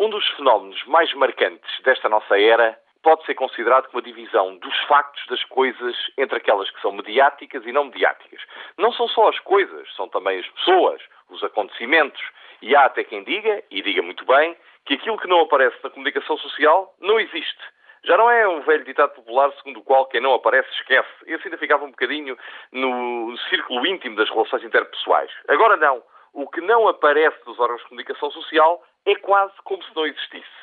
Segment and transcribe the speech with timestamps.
[0.00, 4.74] Um dos fenómenos mais marcantes desta nossa era pode ser considerado como a divisão dos
[4.84, 8.40] factos das coisas entre aquelas que são mediáticas e não mediáticas.
[8.78, 12.22] Não são só as coisas, são também as pessoas, os acontecimentos.
[12.62, 15.90] E há até quem diga, e diga muito bem, que aquilo que não aparece na
[15.90, 17.60] comunicação social não existe.
[18.02, 21.10] Já não é um velho ditado popular segundo o qual quem não aparece esquece.
[21.26, 22.38] Esse ainda ficava um bocadinho
[22.72, 25.30] no círculo íntimo das relações interpessoais.
[25.46, 26.02] Agora não.
[26.32, 30.60] O que não aparece dos órgãos de comunicação social é quase como se não existisse.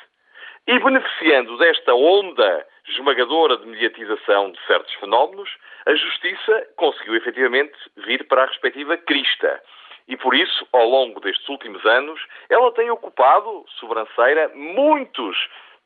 [0.66, 5.50] E beneficiando desta onda esmagadora de mediatização de certos fenómenos,
[5.86, 9.62] a Justiça conseguiu efetivamente vir para a respectiva crista.
[10.06, 15.36] E por isso, ao longo destes últimos anos, ela tem ocupado, sobranceira, muitos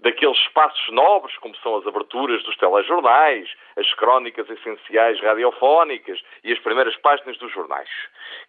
[0.02, 6.58] daqueles espaços nobres, como são as aberturas dos telejornais, as crónicas essenciais radiofónicas e as
[6.58, 7.88] primeiras páginas dos jornais.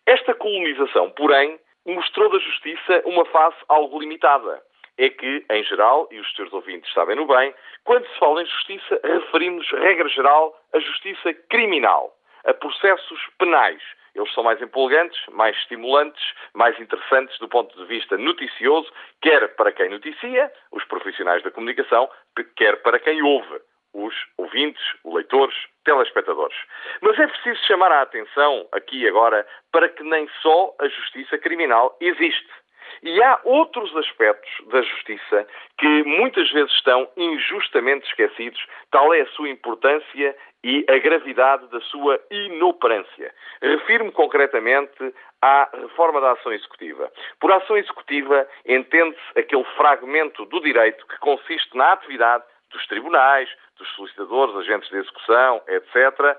[0.05, 4.61] Esta colonização, porém, mostrou da justiça uma face algo limitada.
[4.97, 8.45] É que, em geral, e os seus ouvintes sabem no bem, quando se fala em
[8.45, 12.13] justiça, referimos, regra geral, a justiça criminal,
[12.45, 13.81] a processos penais.
[14.15, 18.91] Eles são mais empolgantes, mais estimulantes, mais interessantes do ponto de vista noticioso,
[19.21, 22.09] quer para quem noticia, os profissionais da comunicação,
[22.55, 23.59] quer para quem ouve,
[23.93, 26.57] os ouvintes, leitores, telespectadores.
[27.01, 31.95] Mas é preciso chamar a atenção aqui agora para que nem só a justiça criminal
[31.99, 32.62] existe.
[33.05, 35.45] E há outros aspectos da justiça
[35.77, 41.81] que muitas vezes estão injustamente esquecidos, tal é a sua importância e a gravidade da
[41.81, 43.33] sua inoperância.
[43.61, 47.11] Refiro-me concretamente à reforma da ação executiva.
[47.41, 53.89] Por ação executiva entende-se aquele fragmento do direito que consiste na atividade dos tribunais, dos
[53.95, 56.37] solicitadores, agentes de execução, etc.,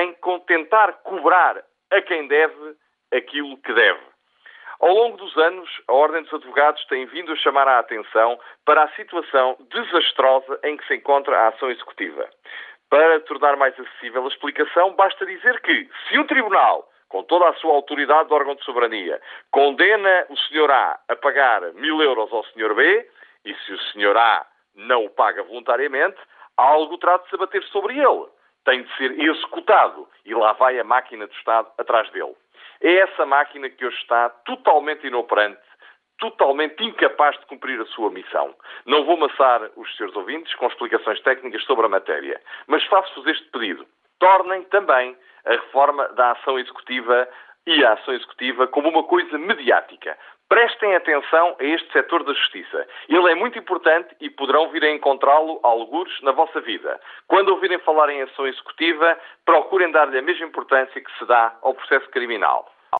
[0.00, 0.14] em
[0.46, 2.76] tentar cobrar a quem deve
[3.12, 4.17] aquilo que deve.
[4.80, 8.84] Ao longo dos anos, a Ordem dos Advogados tem vindo a chamar a atenção para
[8.84, 12.28] a situação desastrosa em que se encontra a ação executiva.
[12.88, 17.54] Para tornar mais acessível a explicação, basta dizer que, se um tribunal, com toda a
[17.54, 20.70] sua autoridade de órgão de soberania, condena o Sr.
[20.70, 22.74] A a pagar mil euros ao Sr.
[22.74, 23.10] B,
[23.44, 24.16] e se o Sr.
[24.16, 24.46] A
[24.76, 26.18] não o paga voluntariamente,
[26.56, 28.26] algo terá de se abater sobre ele.
[28.64, 30.08] Tem de ser executado.
[30.24, 32.36] E lá vai a máquina do Estado atrás dele.
[32.80, 35.60] É essa máquina que hoje está totalmente inoperante,
[36.18, 38.54] totalmente incapaz de cumprir a sua missão.
[38.86, 43.48] Não vou amassar os seus ouvintes com explicações técnicas sobre a matéria, mas faço-vos este
[43.50, 43.86] pedido.
[44.18, 45.16] Tornem também
[45.46, 47.28] a reforma da ação executiva
[47.68, 50.16] e a ação executiva como uma coisa mediática.
[50.48, 52.86] Prestem atenção a este setor da justiça.
[53.06, 56.98] Ele é muito importante e poderão vir a encontrá-lo algures na vossa vida.
[57.26, 61.74] Quando ouvirem falar em ação executiva, procurem dar-lhe a mesma importância que se dá ao
[61.74, 62.72] processo criminal.